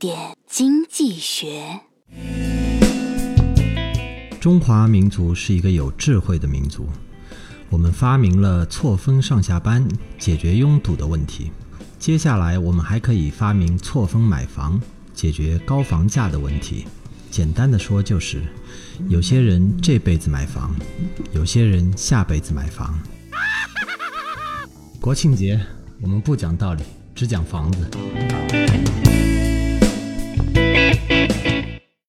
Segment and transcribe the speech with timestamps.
[0.00, 1.78] 点经济学。
[4.40, 6.88] 中华民族是一个有智慧的民族。
[7.68, 9.86] 我们发明了错峰上下班
[10.18, 11.52] 解决拥堵的问题。
[11.98, 14.80] 接下来我们还可以发明错峰买房
[15.12, 16.86] 解决高房价的问题。
[17.30, 18.42] 简单的说就是
[19.06, 20.74] 有些人这辈子买房
[21.32, 22.98] 有些人下辈子买房。
[24.98, 25.60] 国庆节
[26.00, 26.82] 我们不讲道理
[27.14, 28.69] 只讲房子。